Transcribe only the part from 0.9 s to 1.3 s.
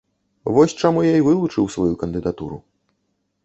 я і